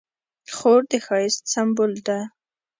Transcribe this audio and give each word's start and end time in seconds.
خور 0.55 0.81
د 0.89 0.91
ښایست 1.05 1.43
سمبول 1.53 1.93
ده. 2.07 2.19